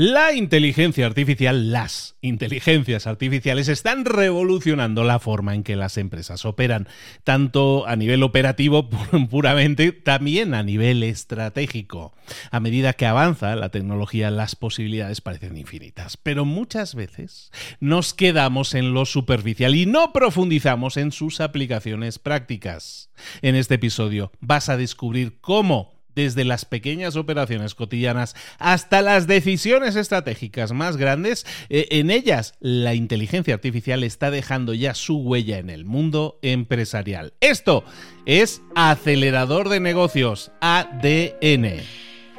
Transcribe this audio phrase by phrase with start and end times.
[0.00, 6.86] La inteligencia artificial, las inteligencias artificiales están revolucionando la forma en que las empresas operan,
[7.24, 8.88] tanto a nivel operativo
[9.28, 12.14] puramente, también a nivel estratégico.
[12.52, 18.74] A medida que avanza la tecnología, las posibilidades parecen infinitas, pero muchas veces nos quedamos
[18.74, 23.10] en lo superficial y no profundizamos en sus aplicaciones prácticas.
[23.42, 29.94] En este episodio vas a descubrir cómo desde las pequeñas operaciones cotidianas hasta las decisiones
[29.94, 35.70] estratégicas más grandes, eh, en ellas la inteligencia artificial está dejando ya su huella en
[35.70, 37.34] el mundo empresarial.
[37.40, 37.84] Esto
[38.26, 41.82] es acelerador de negocios, ADN.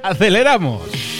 [0.03, 1.18] ¡Aceleramos!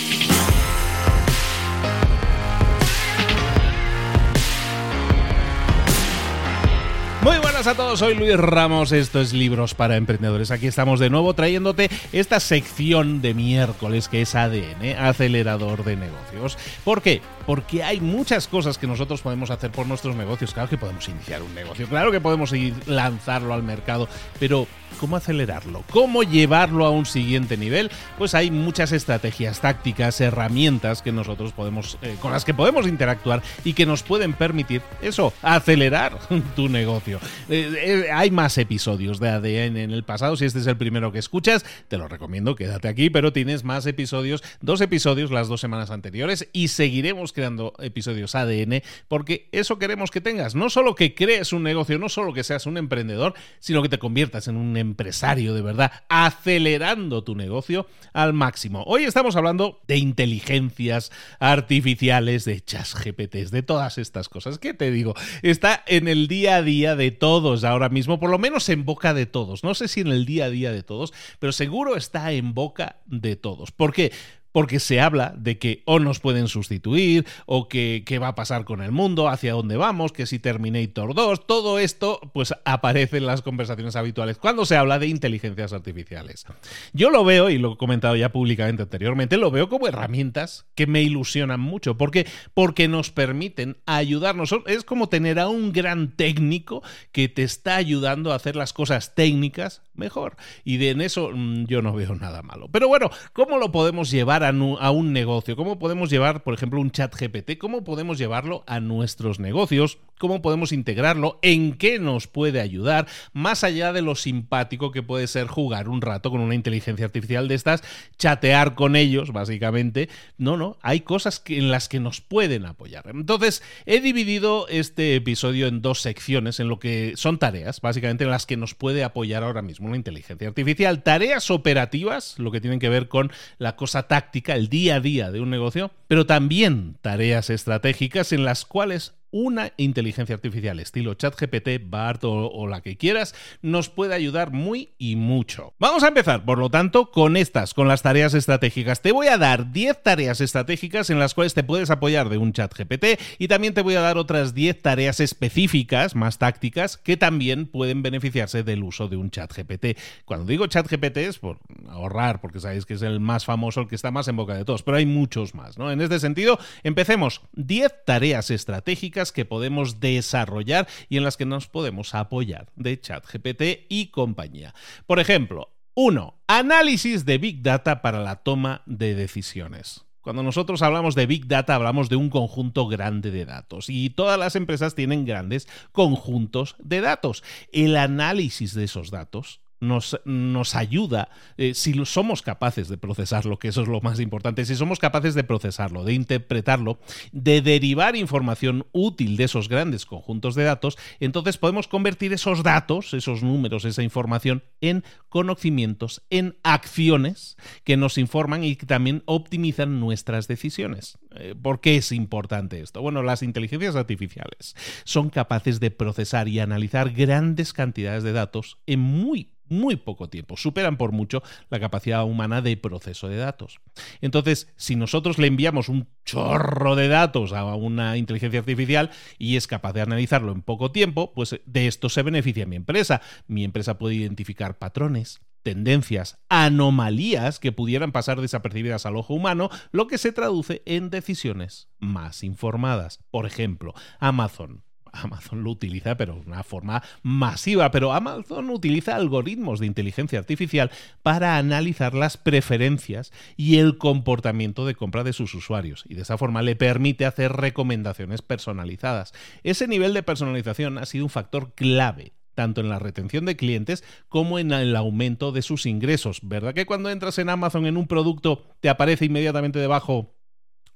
[7.59, 10.49] Buenas a todos, soy Luis Ramos, esto es Libros para Emprendedores.
[10.49, 16.57] Aquí estamos de nuevo trayéndote esta sección de miércoles que es ADN, acelerador de negocios.
[16.85, 17.21] ¿Por qué?
[17.45, 20.53] Porque hay muchas cosas que nosotros podemos hacer por nuestros negocios.
[20.53, 22.53] Claro que podemos iniciar un negocio, claro que podemos
[22.85, 24.07] lanzarlo al mercado,
[24.39, 24.65] pero
[24.99, 25.83] ¿cómo acelerarlo?
[25.91, 27.91] ¿Cómo llevarlo a un siguiente nivel?
[28.17, 33.41] Pues hay muchas estrategias, tácticas, herramientas que nosotros podemos, eh, con las que podemos interactuar
[33.63, 36.17] y que nos pueden permitir eso, acelerar
[36.55, 37.19] tu negocio.
[37.49, 40.35] Eh, eh, hay más episodios de ADN en el pasado.
[40.35, 43.85] Si este es el primero que escuchas, te lo recomiendo, quédate aquí, pero tienes más
[43.85, 50.11] episodios, dos episodios las dos semanas anteriores y seguiremos creando episodios ADN porque eso queremos
[50.11, 50.55] que tengas.
[50.55, 53.99] No solo que crees un negocio, no solo que seas un emprendedor, sino que te
[53.99, 58.83] conviertas en un empresario de verdad, acelerando tu negocio al máximo.
[58.87, 64.57] Hoy estamos hablando de inteligencias artificiales, de chas GPTs, de todas estas cosas.
[64.57, 65.13] ¿Qué te digo?
[65.41, 69.13] Está en el día a día de todos ahora mismo, por lo menos en boca
[69.13, 69.63] de todos.
[69.63, 72.97] No sé si en el día a día de todos, pero seguro está en boca
[73.05, 73.71] de todos.
[73.71, 74.11] ¿Por qué?
[74.51, 78.65] Porque se habla de que o nos pueden sustituir, o que qué va a pasar
[78.65, 83.25] con el mundo, hacia dónde vamos, que si Terminator 2, todo esto pues aparece en
[83.25, 86.45] las conversaciones habituales cuando se habla de inteligencias artificiales.
[86.93, 90.87] Yo lo veo, y lo he comentado ya públicamente anteriormente, lo veo como herramientas que
[90.87, 94.55] me ilusionan mucho, porque, porque nos permiten ayudarnos.
[94.65, 99.15] Es como tener a un gran técnico que te está ayudando a hacer las cosas
[99.15, 100.37] técnicas mejor.
[100.63, 102.69] Y de en eso mm, yo no veo nada malo.
[102.71, 105.55] Pero bueno, ¿cómo lo podemos llevar a, un negocio?
[105.55, 107.57] ¿Cómo podemos llevar, por ejemplo, un chat GPT?
[107.57, 109.97] ¿Cómo podemos llevarlo a nuestros negocios?
[110.17, 111.39] ¿Cómo podemos integrarlo?
[111.41, 113.07] ¿En qué nos puede ayudar?
[113.33, 117.47] Más allá de lo simpático que puede ser jugar un rato con una inteligencia artificial
[117.47, 117.83] de estas,
[118.17, 120.09] chatear con ellos, básicamente.
[120.37, 123.05] No, no, hay cosas en las que nos pueden apoyar.
[123.07, 128.29] Entonces, he dividido este episodio en dos secciones, en lo que son tareas, básicamente en
[128.29, 131.03] las que nos puede apoyar ahora mismo la inteligencia artificial.
[131.03, 135.31] Tareas operativas, lo que tienen que ver con la cosa táctica el día a día
[135.31, 141.89] de un negocio, pero también tareas estratégicas en las cuales una inteligencia artificial estilo ChatGPT,
[141.89, 145.73] BART o, la que quieras, nos puede ayudar muy y mucho.
[145.79, 149.01] Vamos a empezar, por lo tanto, con estas, con las tareas estratégicas.
[149.01, 152.53] Te voy a dar 10 tareas estratégicas en las cuales te puedes apoyar de un
[152.53, 157.65] ChatGPT y también te voy a dar otras 10 tareas específicas, más tácticas, que también
[157.65, 159.97] pueden beneficiarse del uso de un ChatGPT.
[160.25, 163.95] Cuando digo ChatGPT es por ahorrar, porque sabéis que es el más famoso, el que
[163.95, 165.91] está más en boca de todos, pero hay muchos más, ¿no?
[165.91, 167.41] En este sentido, empecemos.
[167.53, 173.87] 10 tareas estratégicas que podemos desarrollar y en las que nos podemos apoyar de ChatGPT
[173.89, 174.73] y compañía.
[175.05, 176.41] Por ejemplo, 1.
[176.47, 180.05] Análisis de Big Data para la toma de decisiones.
[180.21, 184.37] Cuando nosotros hablamos de Big Data hablamos de un conjunto grande de datos y todas
[184.39, 187.43] las empresas tienen grandes conjuntos de datos.
[187.71, 193.69] El análisis de esos datos nos, nos ayuda, eh, si somos capaces de procesarlo, que
[193.69, 196.99] eso es lo más importante, si somos capaces de procesarlo, de interpretarlo,
[197.31, 203.13] de derivar información útil de esos grandes conjuntos de datos, entonces podemos convertir esos datos,
[203.13, 209.99] esos números, esa información en conocimientos, en acciones que nos informan y que también optimizan
[209.99, 211.17] nuestras decisiones.
[211.35, 213.01] Eh, ¿Por qué es importante esto?
[213.01, 218.99] Bueno, las inteligencias artificiales son capaces de procesar y analizar grandes cantidades de datos en
[218.99, 223.79] muy muy poco tiempo, superan por mucho la capacidad humana de proceso de datos.
[224.21, 229.67] Entonces, si nosotros le enviamos un chorro de datos a una inteligencia artificial y es
[229.67, 233.21] capaz de analizarlo en poco tiempo, pues de esto se beneficia mi empresa.
[233.47, 235.18] Mi empresa puede identificar patrones,
[235.63, 241.89] tendencias, anomalías que pudieran pasar desapercibidas al ojo humano, lo que se traduce en decisiones
[241.99, 243.19] más informadas.
[243.29, 247.91] Por ejemplo, Amazon Amazon lo utiliza, pero de una forma masiva.
[247.91, 250.91] Pero Amazon utiliza algoritmos de inteligencia artificial
[251.23, 256.03] para analizar las preferencias y el comportamiento de compra de sus usuarios.
[256.07, 259.33] Y de esa forma le permite hacer recomendaciones personalizadas.
[259.63, 264.03] Ese nivel de personalización ha sido un factor clave tanto en la retención de clientes
[264.27, 266.41] como en el aumento de sus ingresos.
[266.43, 270.35] ¿Verdad que cuando entras en Amazon en un producto te aparece inmediatamente debajo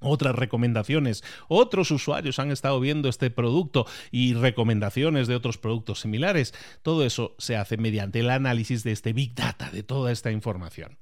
[0.01, 1.23] otras recomendaciones.
[1.47, 6.53] Otros usuarios han estado viendo este producto y recomendaciones de otros productos similares.
[6.81, 10.97] Todo eso se hace mediante el análisis de este Big Data, de toda esta información.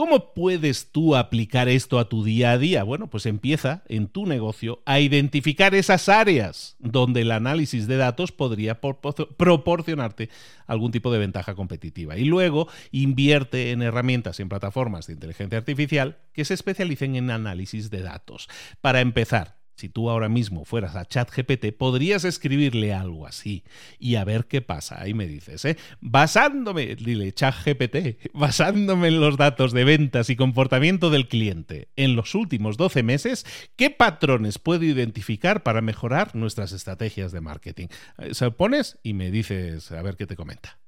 [0.00, 2.84] ¿Cómo puedes tú aplicar esto a tu día a día?
[2.84, 8.32] Bueno, pues empieza en tu negocio a identificar esas áreas donde el análisis de datos
[8.32, 10.30] podría proporcionarte
[10.66, 12.16] algún tipo de ventaja competitiva.
[12.16, 17.30] Y luego invierte en herramientas y en plataformas de inteligencia artificial que se especialicen en
[17.30, 18.48] análisis de datos.
[18.80, 23.64] Para empezar, si tú ahora mismo fueras a ChatGPT, podrías escribirle algo así
[23.98, 25.00] y a ver qué pasa.
[25.00, 25.78] Ahí me dices, ¿eh?
[26.00, 32.34] Basándome, dile ChatGPT, basándome en los datos de ventas y comportamiento del cliente en los
[32.34, 33.46] últimos 12 meses,
[33.76, 37.86] ¿qué patrones puedo identificar para mejorar nuestras estrategias de marketing?
[38.18, 40.78] Eh, se pones y me dices a ver qué te comenta.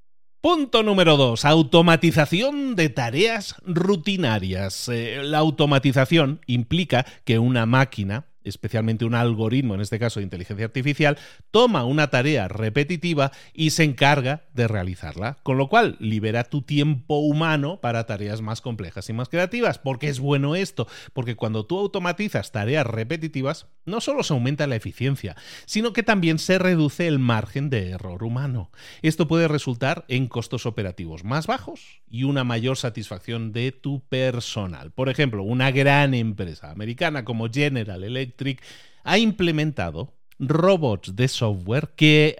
[0.43, 1.45] Punto número 2.
[1.45, 4.89] Automatización de tareas rutinarias.
[4.89, 10.67] Eh, la automatización implica que una máquina especialmente un algoritmo, en este caso de inteligencia
[10.67, 11.19] artificial,
[11.51, 17.19] toma una tarea repetitiva y se encarga de realizarla, con lo cual libera tu tiempo
[17.19, 19.79] humano para tareas más complejas y más creativas.
[19.79, 20.87] ¿Por qué es bueno esto?
[21.13, 25.37] Porque cuando tú automatizas tareas repetitivas, no solo se aumenta la eficiencia,
[25.67, 28.71] sino que también se reduce el margen de error humano.
[29.03, 34.93] Esto puede resultar en costos operativos más bajos y una mayor satisfacción de tu personal.
[34.93, 38.32] Por ejemplo, una gran empresa americana como General Electric
[39.05, 42.37] ha implementado robots de software que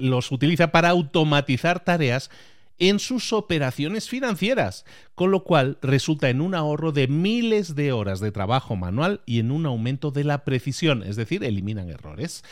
[0.00, 2.30] los utiliza para automatizar tareas
[2.78, 4.84] en sus operaciones financieras,
[5.14, 9.38] con lo cual resulta en un ahorro de miles de horas de trabajo manual y
[9.38, 12.42] en un aumento de la precisión, es decir, eliminan errores.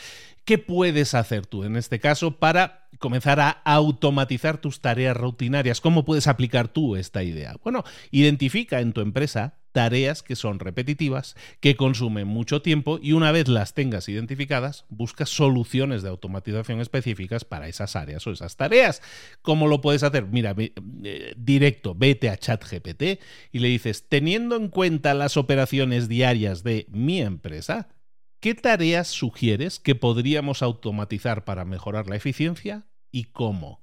[0.45, 5.81] ¿Qué puedes hacer tú en este caso para comenzar a automatizar tus tareas rutinarias?
[5.81, 7.55] ¿Cómo puedes aplicar tú esta idea?
[7.63, 13.31] Bueno, identifica en tu empresa tareas que son repetitivas, que consumen mucho tiempo y una
[13.31, 19.01] vez las tengas identificadas, busca soluciones de automatización específicas para esas áreas o esas tareas.
[19.41, 20.27] ¿Cómo lo puedes hacer?
[20.27, 23.19] Mira, eh, directo, vete a ChatGPT
[23.51, 27.89] y le dices, teniendo en cuenta las operaciones diarias de mi empresa,
[28.39, 33.82] ¿qué tareas sugieres que podríamos automatizar para mejorar la eficiencia y cómo?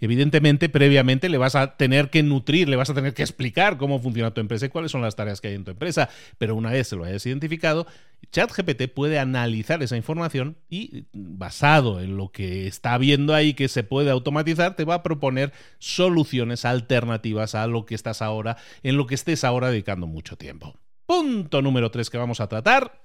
[0.00, 4.00] Evidentemente, previamente le vas a tener que nutrir, le vas a tener que explicar cómo
[4.00, 6.08] funciona tu empresa y cuáles son las tareas que hay en tu empresa.
[6.38, 7.86] Pero una vez se lo hayas identificado,
[8.30, 13.82] ChatGPT puede analizar esa información y, basado en lo que está viendo ahí que se
[13.82, 19.06] puede automatizar, te va a proponer soluciones alternativas a lo que estás ahora, en lo
[19.06, 20.76] que estés ahora dedicando mucho tiempo.
[21.06, 23.01] Punto número 3 que vamos a tratar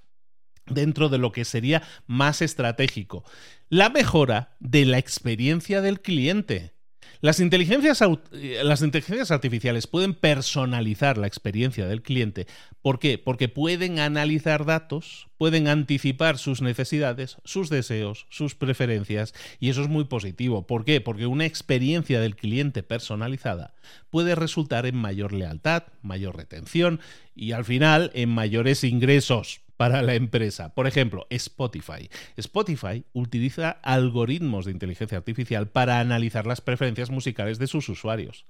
[0.69, 3.23] dentro de lo que sería más estratégico.
[3.69, 6.77] La mejora de la experiencia del cliente.
[7.19, 12.45] Las inteligencias, las inteligencias, artificiales pueden personalizar la experiencia del cliente.
[12.83, 13.17] ¿Por qué?
[13.17, 19.87] Porque pueden analizar datos, pueden anticipar sus necesidades, sus deseos, sus preferencias, y eso es
[19.87, 20.67] muy positivo.
[20.67, 21.01] ¿Por qué?
[21.01, 23.73] Porque una experiencia del cliente personalizada
[24.11, 26.99] puede resultar en mayor lealtad, mayor retención
[27.35, 30.73] y al final en mayores ingresos para la empresa.
[30.73, 32.09] Por ejemplo, Spotify.
[32.35, 38.45] Spotify utiliza algoritmos de inteligencia artificial para analizar las preferencias musicales de sus usuarios.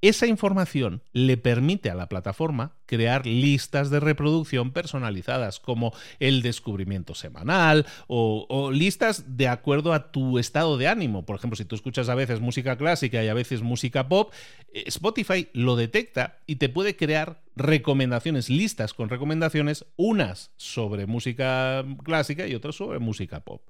[0.00, 7.14] Esa información le permite a la plataforma crear listas de reproducción personalizadas como el descubrimiento
[7.14, 11.24] semanal o, listas de acuerdo a tu estado de ánimo.
[11.24, 14.30] Por ejemplo, si tú escuchas a veces música clásica y a veces música pop,
[14.74, 21.84] eh, Spotify lo detecta y te puede crear recomendaciones, listas con recomendaciones, unas sobre música
[22.02, 23.62] clásica y otras sobre música pop.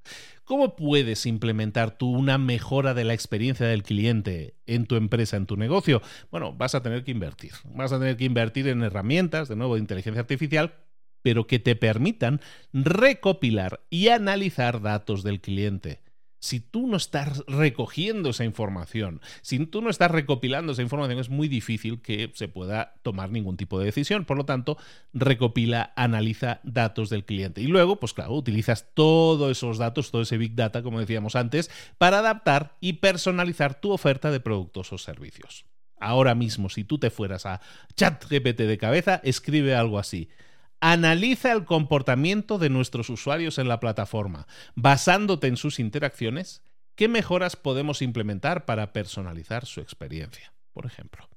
[0.45, 5.47] ¿Cómo puedes implementar tú una mejora de la experiencia del cliente en tu empresa, en
[5.47, 6.03] tu negocio?
[6.31, 7.53] Bueno, vas a tener que invertir.
[7.75, 9.03] Vas a tener que invertir en herramientas,
[9.49, 10.75] de nuevo, de inteligencia artificial,
[11.23, 12.41] pero que te permitan
[12.73, 16.01] recopilar y analizar datos del cliente
[16.43, 21.31] si tú no estás recogiendo esa información, si tú no estás recopilando esa información, es
[21.31, 24.25] muy difícil que se pueda tomar ningún tipo de decisión.
[24.25, 24.77] Por lo tanto,
[25.13, 27.61] recopila, analiza datos del cliente.
[27.61, 31.71] Y luego, pues claro, utilizas todos esos datos, todo ese big data, como decíamos antes,
[31.97, 35.65] para adaptar y personalizar tu oferta de productos o servicios.
[36.03, 37.61] Ahora mismo, si tú te fueras a
[37.95, 40.29] ChatGPT de cabeza, escribe algo así
[40.85, 44.49] Analiza el comportamiento de nuestros usuarios en la plataforma.
[44.75, 46.65] Basándote en sus interacciones,
[46.97, 50.53] ¿qué mejoras podemos implementar para personalizar su experiencia?
[50.73, 51.32] Por ejemplo.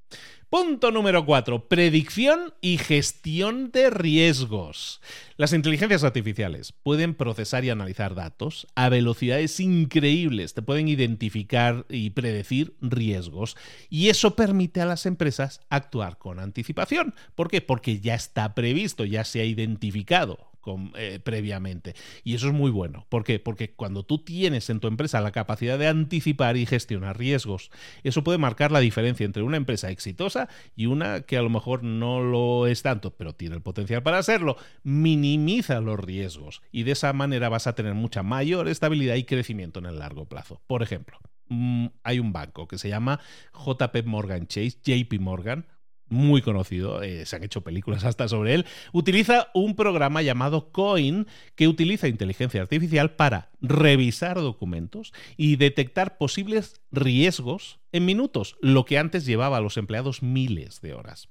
[0.49, 1.67] Punto número 4.
[1.67, 5.01] Predicción y gestión de riesgos.
[5.37, 12.11] Las inteligencias artificiales pueden procesar y analizar datos a velocidades increíbles, te pueden identificar y
[12.11, 13.57] predecir riesgos
[13.89, 17.15] y eso permite a las empresas actuar con anticipación.
[17.35, 17.59] ¿Por qué?
[17.61, 20.54] Porque ya está previsto, ya se ha identificado
[20.95, 21.95] eh, previamente.
[22.23, 23.05] Y eso es muy bueno.
[23.09, 23.39] ¿Por qué?
[23.39, 27.71] Porque cuando tú tienes en tu empresa la capacidad de anticipar y gestionar riesgos,
[28.03, 31.83] eso puede marcar la diferencia entre una empresa exitosa y una que a lo mejor
[31.83, 34.57] no lo es tanto, pero tiene el potencial para hacerlo.
[34.83, 39.79] Minimiza los riesgos y de esa manera vas a tener mucha mayor estabilidad y crecimiento
[39.79, 40.61] en el largo plazo.
[40.67, 41.19] Por ejemplo,
[41.49, 43.19] mm, hay un banco que se llama
[43.53, 45.65] JP Morgan Chase, JP Morgan,
[46.07, 51.27] muy conocido, eh, se han hecho películas hasta sobre él, utiliza un programa llamado Coin
[51.55, 58.97] que utiliza inteligencia artificial para revisar documentos y detectar posibles riesgos en minutos, lo que
[58.97, 61.29] antes llevaba a los empleados miles de horas.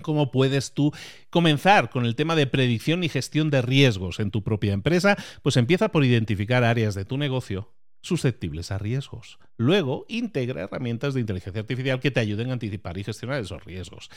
[0.00, 0.92] ¿Cómo puedes tú
[1.28, 5.16] comenzar con el tema de predicción y gestión de riesgos en tu propia empresa?
[5.42, 9.38] Pues empieza por identificar áreas de tu negocio susceptibles a riesgos.
[9.56, 14.10] Luego, integra herramientas de inteligencia artificial que te ayuden a anticipar y gestionar esos riesgos.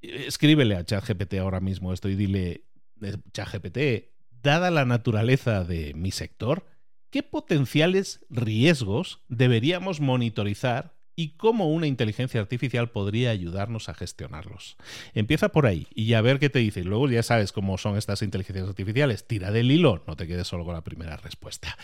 [0.00, 2.64] Escríbele a ChatGPT ahora mismo esto y dile,
[3.02, 4.10] eh, ChatGPT,
[4.42, 6.66] dada la naturaleza de mi sector,
[7.10, 14.76] ¿qué potenciales riesgos deberíamos monitorizar y cómo una inteligencia artificial podría ayudarnos a gestionarlos.
[15.14, 16.82] Empieza por ahí y ya ver qué te dice.
[16.84, 19.26] Luego ya sabes cómo son estas inteligencias artificiales.
[19.26, 21.76] Tira del hilo, no te quedes solo con la primera respuesta.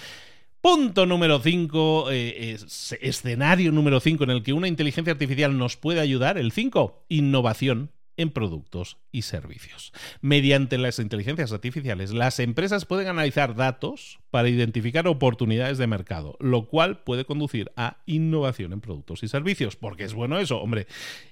[0.61, 2.59] Punto número 5, eh,
[3.00, 6.37] escenario número 5 en el que una inteligencia artificial nos puede ayudar.
[6.37, 9.95] El 5, innovación en productos y servicios.
[10.21, 16.67] Mediante las inteligencias artificiales, las empresas pueden analizar datos para identificar oportunidades de mercado, lo
[16.67, 19.76] cual puede conducir a innovación en productos y servicios.
[19.76, 20.61] ¿Por qué es bueno eso?
[20.61, 20.87] Hombre,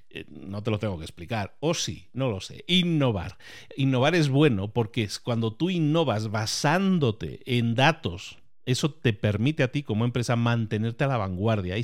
[0.09, 1.55] eh, no te lo tengo que explicar.
[1.59, 2.63] O sí, no lo sé.
[2.65, 3.37] Innovar.
[3.77, 8.39] Innovar es bueno porque es cuando tú innovas basándote en datos
[8.71, 11.83] eso te permite a ti como empresa mantenerte a la vanguardia y,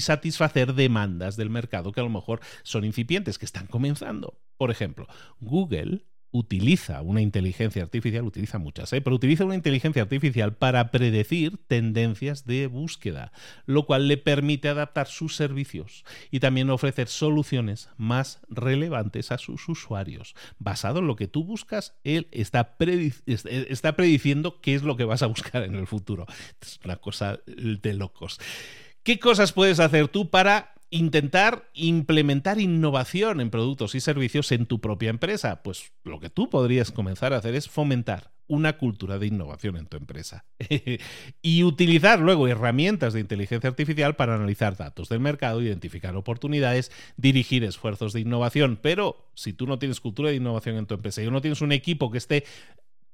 [0.00, 4.38] satisfacer demandas del mercado que a lo mejor son incipientes, que están comenzando.
[4.56, 5.06] Por ejemplo,
[5.40, 9.00] Google utiliza una inteligencia artificial, utiliza muchas, ¿eh?
[9.00, 13.32] pero utiliza una inteligencia artificial para predecir tendencias de búsqueda,
[13.66, 19.68] lo cual le permite adaptar sus servicios y también ofrecer soluciones más relevantes a sus
[19.68, 20.34] usuarios.
[20.58, 22.76] Basado en lo que tú buscas, él está,
[23.26, 26.26] está prediciendo qué es lo que vas a buscar en el futuro.
[26.60, 28.38] Es una cosa de locos.
[29.02, 34.80] ¿Qué cosas puedes hacer tú para intentar implementar innovación en productos y servicios en tu
[34.80, 35.62] propia empresa.
[35.62, 39.86] Pues lo que tú podrías comenzar a hacer es fomentar una cultura de innovación en
[39.86, 40.44] tu empresa
[41.40, 47.62] y utilizar luego herramientas de inteligencia artificial para analizar datos del mercado, identificar oportunidades, dirigir
[47.62, 48.76] esfuerzos de innovación.
[48.82, 51.70] Pero si tú no tienes cultura de innovación en tu empresa y no tienes un
[51.70, 52.44] equipo que esté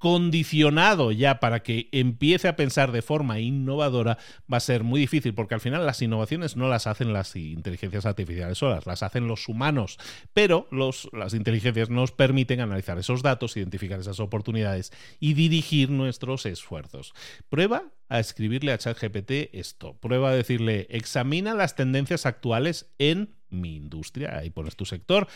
[0.07, 4.19] condicionado ya para que empiece a pensar de forma innovadora
[4.51, 8.07] va a ser muy difícil porque al final las innovaciones no las hacen las inteligencias
[8.07, 9.99] artificiales solas, las hacen los humanos,
[10.33, 17.13] pero las inteligencias nos permiten analizar esos datos, identificar esas oportunidades y dirigir nuestros esfuerzos.
[17.49, 23.75] Prueba a escribirle a ChatGPT esto, prueba a decirle examina las tendencias actuales en mi
[23.77, 25.27] industria, ahí pones tu sector,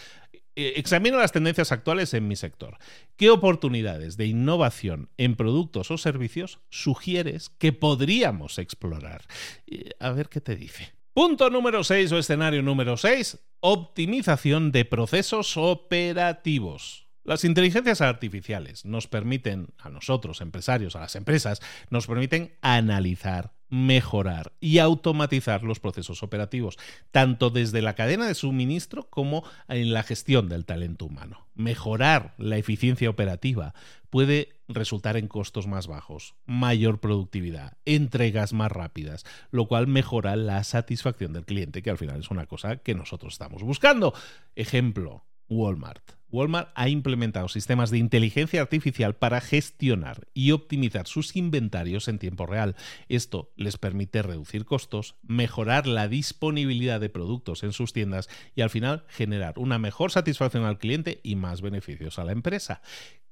[0.56, 2.78] examino las tendencias actuales en mi sector.
[3.16, 9.24] ¿Qué oportunidades de innovación en productos o servicios sugieres que podríamos explorar?
[9.66, 10.92] Eh, a ver qué te dice.
[11.12, 17.09] Punto número 6 o escenario número 6, optimización de procesos operativos.
[17.24, 21.60] Las inteligencias artificiales nos permiten, a nosotros, empresarios, a las empresas,
[21.90, 26.76] nos permiten analizar mejorar y automatizar los procesos operativos,
[27.12, 31.46] tanto desde la cadena de suministro como en la gestión del talento humano.
[31.54, 33.74] Mejorar la eficiencia operativa
[34.10, 40.62] puede resultar en costos más bajos, mayor productividad, entregas más rápidas, lo cual mejora la
[40.64, 44.12] satisfacción del cliente, que al final es una cosa que nosotros estamos buscando.
[44.56, 46.19] Ejemplo, Walmart.
[46.30, 52.46] Walmart ha implementado sistemas de inteligencia artificial para gestionar y optimizar sus inventarios en tiempo
[52.46, 52.76] real.
[53.08, 58.70] Esto les permite reducir costos, mejorar la disponibilidad de productos en sus tiendas y al
[58.70, 62.82] final generar una mejor satisfacción al cliente y más beneficios a la empresa.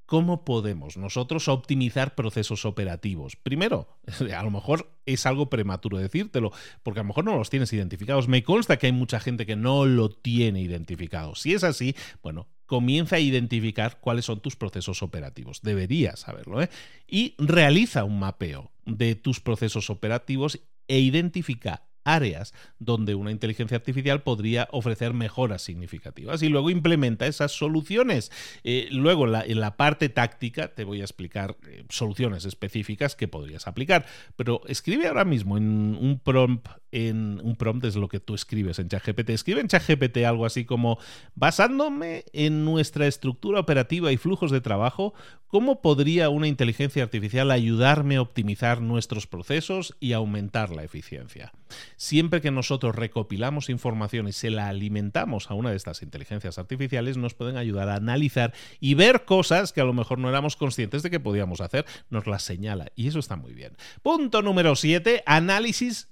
[0.09, 3.37] ¿Cómo podemos nosotros optimizar procesos operativos?
[3.37, 3.99] Primero,
[4.35, 6.51] a lo mejor es algo prematuro decírtelo,
[6.83, 8.27] porque a lo mejor no los tienes identificados.
[8.27, 11.35] Me consta que hay mucha gente que no lo tiene identificado.
[11.35, 15.63] Si es así, bueno, comienza a identificar cuáles son tus procesos operativos.
[15.63, 16.69] Deberías saberlo, ¿eh?
[17.09, 24.23] Y realiza un mapeo de tus procesos operativos e identifica áreas donde una inteligencia artificial
[24.23, 28.31] podría ofrecer mejoras significativas y luego implementa esas soluciones.
[28.65, 33.67] Eh, luego, en la parte táctica, te voy a explicar eh, soluciones específicas que podrías
[33.67, 38.35] aplicar, pero escribe ahora mismo en un prompt en un prompt es lo que tú
[38.35, 39.31] escribes en ChatGPT.
[39.31, 40.99] Escribe en ChatGPT algo así como,
[41.35, 45.13] basándome en nuestra estructura operativa y flujos de trabajo,
[45.49, 51.53] ¿cómo podría una inteligencia artificial ayudarme a optimizar nuestros procesos y aumentar la eficiencia?
[51.99, 57.17] Siempre que nosotros recopilamos información y se la alimentamos a una de estas inteligencias artificiales,
[57.17, 61.03] nos pueden ayudar a analizar y ver cosas que a lo mejor no éramos conscientes
[61.03, 61.85] de que podíamos hacer.
[62.09, 63.77] Nos las señala y eso está muy bien.
[64.01, 66.09] Punto número 7, análisis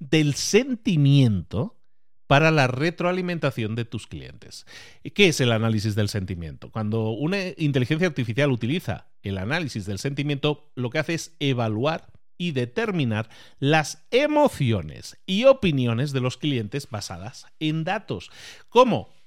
[0.00, 1.76] del sentimiento
[2.26, 4.66] para la retroalimentación de tus clientes.
[5.14, 6.72] ¿Qué es el análisis del sentimiento?
[6.72, 12.08] Cuando una inteligencia artificial utiliza el análisis del sentimiento, lo que hace es evaluar
[12.40, 13.28] y determinar
[13.58, 18.30] las emociones y opiniones de los clientes basadas en datos.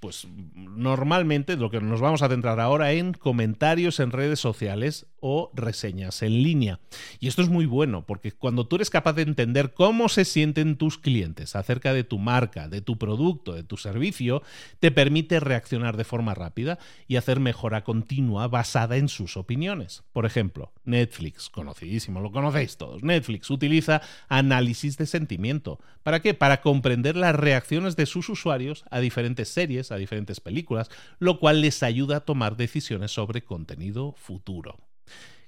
[0.04, 5.50] Pues normalmente lo que nos vamos a centrar ahora en comentarios en redes sociales o
[5.54, 6.82] reseñas en línea.
[7.22, 10.76] Y esto es muy bueno porque cuando tú eres capaz de entender cómo se sienten
[10.76, 14.44] tus clientes acerca de tu marca, de tu producto, de tu servicio,
[14.82, 20.04] te permite reaccionar de forma rápida y hacer mejora continua basada en sus opiniones.
[20.12, 23.04] Por ejemplo, Netflix, conocidísimo, lo conocéis todos.
[23.04, 25.80] Netflix utiliza análisis de sentimiento.
[26.04, 26.34] ¿Para qué?
[26.34, 31.62] Para comprender las reacciones de sus usuarios a diferentes series, a diferentes películas, lo cual
[31.62, 34.78] les ayuda a tomar decisiones sobre contenido futuro.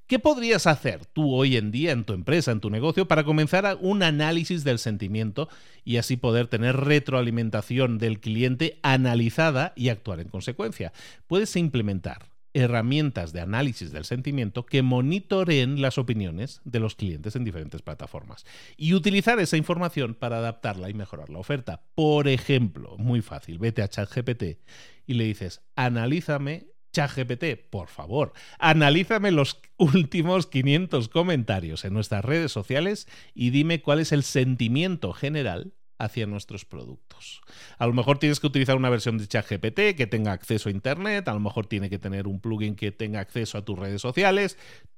[0.08, 3.78] ¿Qué podrías hacer tú hoy en día en tu empresa, en tu negocio, para comenzar
[3.82, 5.50] un análisis del sentimiento
[5.84, 10.94] y así poder tener retroalimentación del cliente analizada y actuar en consecuencia?
[11.26, 17.44] Puedes implementar herramientas de análisis del sentimiento que monitoreen las opiniones de los clientes en
[17.44, 18.46] diferentes plataformas
[18.78, 21.84] y utilizar esa información para adaptarla y mejorar la oferta.
[21.96, 24.60] Por ejemplo, muy fácil, vete a ChatGPT
[25.06, 32.54] y le dices, analízame ChatGPT, por favor, analízame los últimos 500 comentarios en nuestras redes
[32.54, 37.42] sociales y dime cuál es el sentimiento general hacia nuestros productos.
[37.78, 41.28] A lo mejor tienes que utilizar una versión de ChatGPT que tenga acceso a Internet,
[41.28, 44.58] a lo mejor tiene que tener un plugin que tenga acceso a tus redes sociales.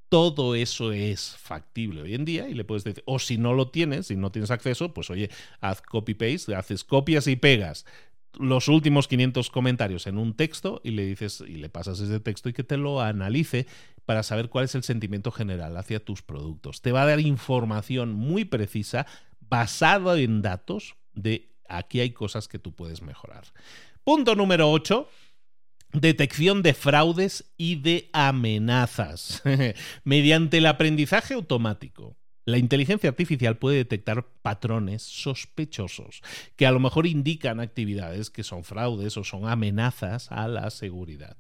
[0.10, 3.70] Todo eso es factible hoy en día y le puedes decir, o si no lo
[3.70, 5.30] tienes, si no tienes acceso, pues oye,
[5.60, 7.86] haz copy-paste, haces copias y pegas
[8.40, 12.50] los últimos 500 comentarios en un texto y le dices y le pasas ese texto
[12.50, 13.68] y que te lo analice
[14.06, 16.82] para saber cuál es el sentimiento general hacia tus productos.
[16.82, 19.06] Te va a dar información muy precisa
[19.50, 23.46] basado en datos de aquí hay cosas que tú puedes mejorar.
[24.04, 25.10] Punto número 8.
[25.94, 29.42] Detección de fraudes y de amenazas.
[30.04, 36.22] Mediante el aprendizaje automático, la inteligencia artificial puede detectar patrones sospechosos
[36.56, 41.38] que a lo mejor indican actividades que son fraudes o son amenazas a la seguridad.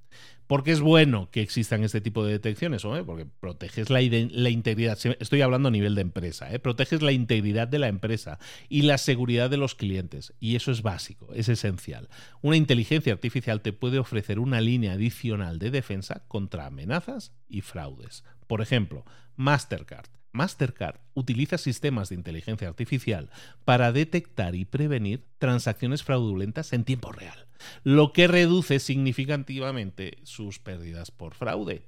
[0.48, 3.04] Porque es bueno que existan este tipo de detecciones, ¿eh?
[3.06, 6.60] porque proteges la, integridad, estoy hablando a nivel de empresa, ¿eh?
[6.60, 10.34] proteges la integridad de la empresa y la seguridad de los clientes.
[10.40, 12.10] Y eso es básico, es esencial.
[12.42, 18.24] Una inteligencia artificial te puede ofrecer una línea adicional de defensa contra amenazas y fraudes.
[18.48, 19.04] Por ejemplo,
[19.36, 23.30] Mastercard Mastercard utiliza sistemas de inteligencia artificial
[23.66, 27.48] para detectar y prevenir transacciones fraudulentas en tiempo real,
[27.84, 31.84] lo que reduce significativamente sus pérdidas por fraude.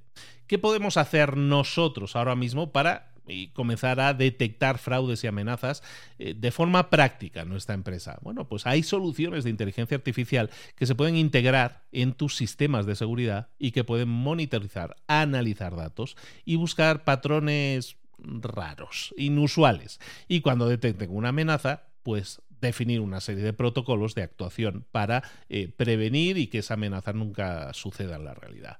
[0.46, 3.10] ¿Qué podemos hacer nosotros ahora mismo para
[3.52, 5.82] comenzar a detectar fraudes y amenazas
[6.18, 8.18] eh, de forma práctica en nuestra empresa?
[8.22, 12.96] Bueno, pues hay soluciones de inteligencia artificial que se pueden integrar en tus sistemas de
[12.96, 20.00] seguridad y que pueden monitorizar, analizar datos y buscar patrones raros, inusuales.
[20.28, 25.68] Y cuando detecten una amenaza, pues definir una serie de protocolos de actuación para eh,
[25.68, 28.78] prevenir y que esa amenaza nunca suceda en la realidad.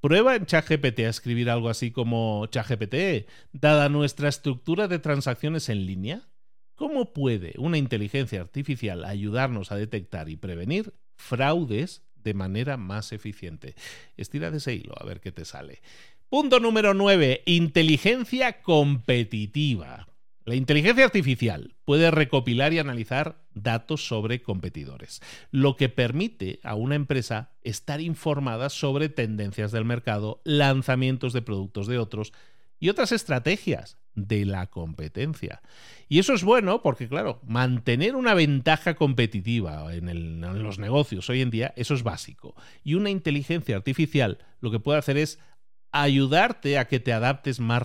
[0.00, 5.86] Prueba en ChatGPT a escribir algo así como ChatGPT, dada nuestra estructura de transacciones en
[5.86, 6.28] línea,
[6.74, 13.76] ¿cómo puede una inteligencia artificial ayudarnos a detectar y prevenir fraudes de manera más eficiente?
[14.18, 15.80] Estira de ese hilo a ver qué te sale.
[16.34, 17.44] Punto número 9.
[17.46, 20.08] Inteligencia competitiva.
[20.44, 26.96] La inteligencia artificial puede recopilar y analizar datos sobre competidores, lo que permite a una
[26.96, 32.32] empresa estar informada sobre tendencias del mercado, lanzamientos de productos de otros
[32.80, 35.62] y otras estrategias de la competencia.
[36.08, 41.50] Y eso es bueno porque, claro, mantener una ventaja competitiva en, los negocios hoy en
[41.50, 42.54] día, eso es básico.
[42.82, 45.38] Y una inteligencia artificial lo que puede hacer es
[45.94, 47.82] ayudarte a que te adaptes más,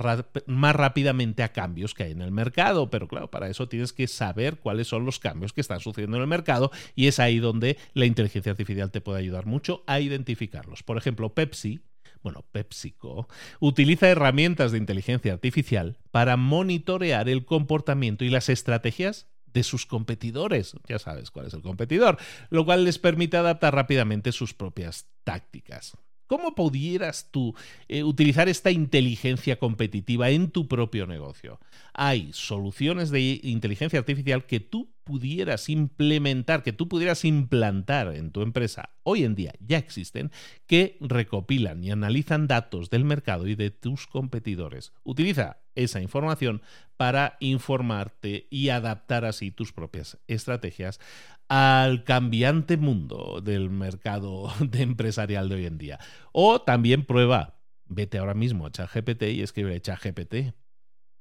[0.47, 2.89] más, rápidamente a cambios que hay en el mercado.
[2.89, 6.23] Pero claro, para eso tienes que saber cuáles son los cambios que están sucediendo en
[6.23, 10.81] el mercado y es ahí donde la inteligencia artificial te puede ayudar mucho a identificarlos.
[10.83, 11.81] Por ejemplo, Pepsi.
[12.21, 13.29] Bueno, PepsiCo
[13.61, 20.75] utiliza herramientas de inteligencia artificial para monitorear el comportamiento y las estrategias de sus competidores.
[20.89, 22.17] Ya sabes cuál es el competidor,
[22.49, 25.97] lo cual les permite adaptar rápidamente sus propias tácticas.
[26.29, 27.55] ¿Cómo pudieras tú
[27.87, 31.59] eh, utilizar esta inteligencia competitiva en tu propio negocio?
[31.91, 38.43] Hay soluciones de inteligencia artificial que tú pudieras implementar, que tú pudieras implantar en tu
[38.43, 40.31] empresa, hoy en día ya existen,
[40.67, 44.93] que recopilan y analizan datos del mercado y de tus competidores.
[45.01, 46.61] Utiliza esa información
[46.95, 50.99] para informarte y adaptar así tus propias estrategias
[51.47, 55.99] al cambiante mundo del mercado de empresarial de hoy en día.
[56.31, 60.53] O también prueba, vete ahora mismo a ChatGPT y escribe ChatGPT.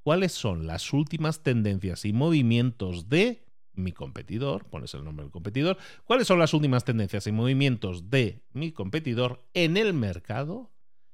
[0.02, 3.47] ¿Cuáles son las últimas tendencias y movimientos de
[3.78, 4.66] mi competidor?
[4.66, 5.78] Pones el nombre del competidor.
[6.04, 10.70] ¿Cuáles son las últimas tendencias y movimientos de mi competidor en el mercado?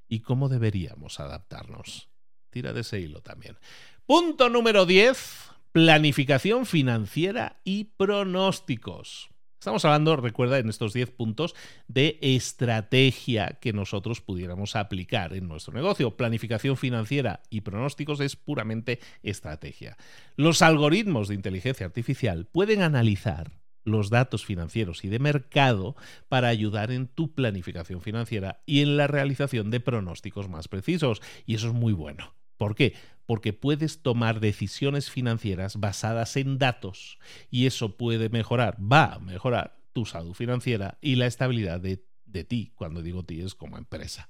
[0.09, 2.09] ¿Y cómo deberíamos adaptarnos?
[2.51, 3.59] Tira de ese hilo también.
[4.07, 9.34] Punto número 10 planificación financiera y pronósticos.
[9.65, 11.55] Estamos hablando, recuerda, en estos 10 puntos
[11.89, 16.19] de estrategia que nosotros pudiéramos aplicar en nuestro negocio.
[16.19, 19.97] Planificación financiera y pronósticos es puramente estrategia.
[20.37, 23.53] Los algoritmos de inteligencia artificial pueden analizar
[23.85, 25.97] los datos financieros y de mercado
[26.29, 31.23] para ayudar en tu planificación financiera y en la realización de pronósticos más precisos.
[31.47, 32.35] Y eso es muy bueno.
[32.57, 32.95] ¿Por qué?
[33.27, 37.19] Porque puedes tomar decisiones financieras basadas en datos
[37.51, 42.05] y eso puede mejorar, va a mejorar tu salud financiera y la estabilidad de,
[42.45, 42.73] ti.
[42.75, 44.29] Cuando digo ti es como empresa.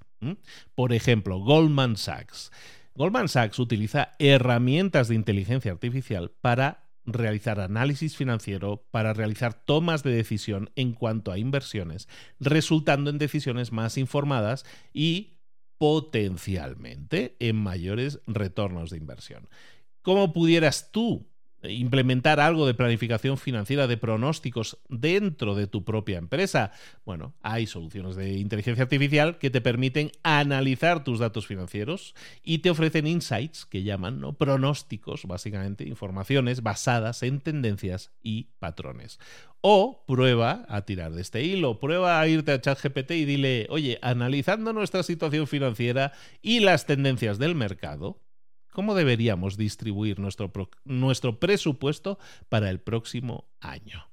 [0.74, 2.52] Por ejemplo, Goldman Sachs.
[2.94, 10.12] Goldman Sachs utiliza herramientas de inteligencia artificial para realizar análisis financiero, para realizar tomas de
[10.12, 12.08] decisión en cuanto a inversiones,
[12.40, 15.33] resultando en decisiones más informadas y
[15.78, 19.48] potencialmente en mayores retornos de inversión.
[20.02, 21.26] ¿Cómo pudieras tú
[21.68, 26.72] implementar algo de planificación financiera, de pronósticos dentro de tu propia empresa?
[27.04, 32.70] Bueno, hay soluciones de inteligencia artificial que te permiten analizar tus datos financieros y te
[32.70, 34.34] ofrecen insights que llaman ¿no?
[34.34, 39.18] pronósticos, básicamente informaciones basadas en tendencias y patrones.
[39.60, 43.98] O prueba a tirar de este hilo, prueba a irte a ChatGPT y dile, oye,
[44.02, 48.20] analizando nuestra situación financiera y las tendencias del mercado,
[48.74, 50.52] ¿cómo deberíamos distribuir nuestro,
[50.84, 52.18] nuestro presupuesto
[52.50, 54.04] para el próximo año?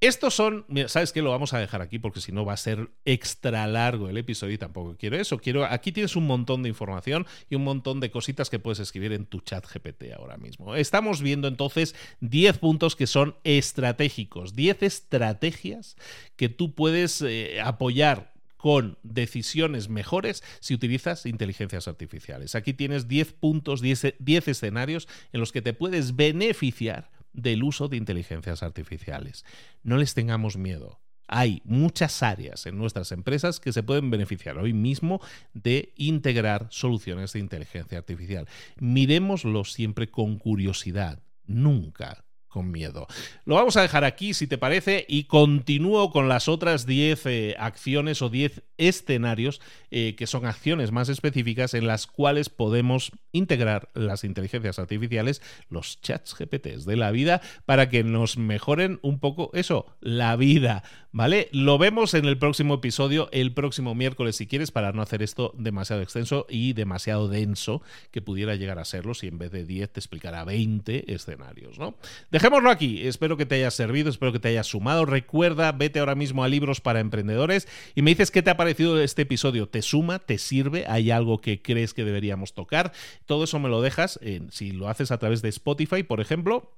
[0.00, 2.90] Estos son, sabes que lo vamos a dejar aquí porque si no va a ser
[3.06, 5.38] extra largo el episodio y tampoco quiero eso.
[5.38, 9.12] Quiero, aquí tienes un montón de información y un montón de cositas que puedes escribir
[9.12, 10.74] en tu chat GPT ahora mismo.
[10.74, 15.96] Estamos viendo entonces 10 puntos que son estratégicos, 10 estrategias
[16.36, 18.35] que tú puedes eh, apoyar
[18.66, 22.56] con decisiones mejores si utilizas inteligencias artificiales.
[22.56, 27.96] Aquí tienes 10 puntos, 10 escenarios en los que te puedes beneficiar del uso de
[27.96, 29.44] inteligencias artificiales.
[29.84, 30.98] No les tengamos miedo.
[31.28, 35.20] Hay muchas áreas en nuestras empresas que se pueden beneficiar hoy mismo
[35.54, 38.48] de integrar soluciones de inteligencia artificial.
[38.80, 42.25] Miremoslo siempre con curiosidad, nunca
[42.62, 43.06] miedo.
[43.44, 47.56] Lo vamos a dejar aquí, si te parece, y continúo con las otras 10 eh,
[47.58, 53.88] acciones o 10 escenarios eh, que son acciones más específicas en las cuales podemos integrar
[53.94, 59.50] las inteligencias artificiales, los chats GPTs de la vida, para que nos mejoren un poco
[59.54, 61.48] eso, la vida, ¿vale?
[61.52, 65.54] Lo vemos en el próximo episodio, el próximo miércoles, si quieres, para no hacer esto
[65.56, 69.92] demasiado extenso y demasiado denso, que pudiera llegar a serlo si en vez de 10
[69.92, 71.96] te explicara 20 escenarios, ¿no?
[72.46, 75.04] Dejémoslo aquí, espero que te haya servido, espero que te haya sumado.
[75.04, 79.02] Recuerda, vete ahora mismo a Libros para Emprendedores y me dices qué te ha parecido
[79.02, 79.68] este episodio.
[79.68, 80.20] ¿Te suma?
[80.20, 80.84] ¿Te sirve?
[80.86, 82.92] ¿Hay algo que crees que deberíamos tocar?
[83.24, 84.20] Todo eso me lo dejas,
[84.52, 86.70] si lo haces a través de Spotify, por ejemplo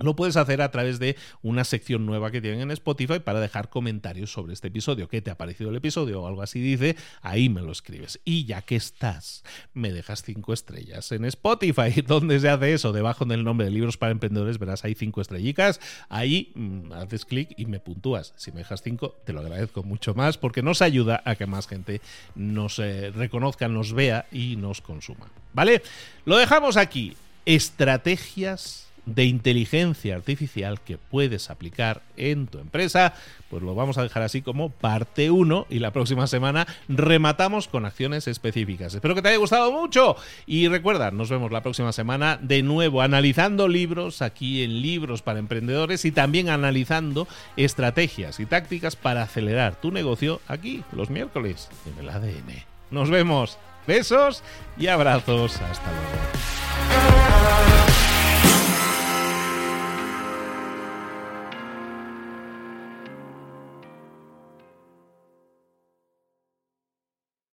[0.00, 3.68] lo puedes hacer a través de una sección nueva que tienen en Spotify para dejar
[3.68, 5.08] comentarios sobre este episodio.
[5.08, 6.96] ¿Qué te ha parecido el episodio o algo así dice?
[7.22, 8.20] Ahí me lo escribes.
[8.24, 12.02] Y ya que estás, me dejas cinco estrellas en Spotify.
[12.06, 12.92] ¿Dónde se hace eso?
[12.92, 15.80] Debajo del nombre de Libros para Emprendedores verás ahí cinco estrellitas.
[16.08, 16.52] Ahí
[16.94, 18.32] haces clic y me puntúas.
[18.36, 21.68] Si me dejas cinco, te lo agradezco mucho más porque nos ayuda a que más
[21.68, 22.00] gente
[22.34, 25.30] nos eh, reconozca, nos vea y nos consuma.
[25.52, 25.82] ¿Vale?
[26.24, 27.16] Lo dejamos aquí.
[27.46, 33.14] Estrategias de inteligencia artificial que puedes aplicar en tu empresa,
[33.48, 37.86] pues lo vamos a dejar así como parte 1 y la próxima semana rematamos con
[37.86, 38.94] acciones específicas.
[38.94, 43.02] Espero que te haya gustado mucho y recuerda, nos vemos la próxima semana de nuevo
[43.02, 49.80] analizando libros aquí en Libros para Emprendedores y también analizando estrategias y tácticas para acelerar
[49.80, 52.64] tu negocio aquí los miércoles en el ADN.
[52.90, 53.58] Nos vemos.
[53.86, 54.42] Besos
[54.76, 55.60] y abrazos.
[55.60, 57.89] Hasta luego.